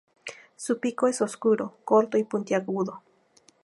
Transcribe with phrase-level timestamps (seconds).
[0.55, 3.03] Su pico es oscuro, corto y puntiagudo.